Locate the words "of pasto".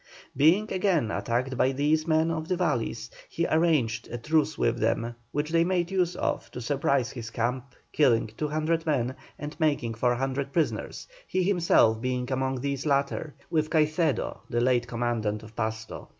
15.43-16.07